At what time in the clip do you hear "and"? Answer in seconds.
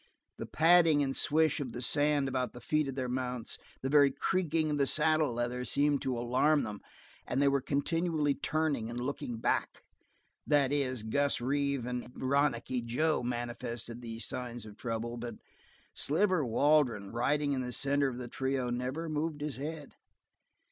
1.03-1.15, 7.27-7.39, 8.89-8.99, 11.85-12.11